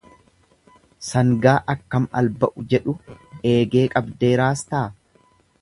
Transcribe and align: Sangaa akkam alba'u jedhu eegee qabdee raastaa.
Sangaa 1.07 1.53
akkam 1.75 2.09
alba'u 2.21 2.65
jedhu 2.73 2.97
eegee 3.53 3.87
qabdee 3.97 4.35
raastaa. 4.45 4.85